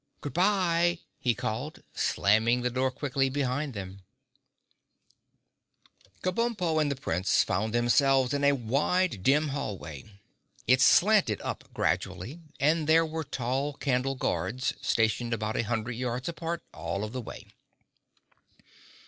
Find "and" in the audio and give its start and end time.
6.81-6.91, 12.59-12.87